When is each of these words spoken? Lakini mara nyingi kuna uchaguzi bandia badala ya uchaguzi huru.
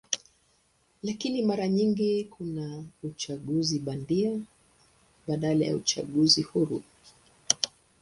Lakini 1.03 1.41
mara 1.41 1.67
nyingi 1.67 2.23
kuna 2.23 2.83
uchaguzi 3.03 3.79
bandia 3.79 4.39
badala 5.27 5.65
ya 5.65 5.75
uchaguzi 5.75 6.41
huru. 6.41 6.83